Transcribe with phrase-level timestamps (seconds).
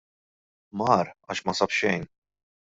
[0.81, 2.11] Mar għax ma sab xejn.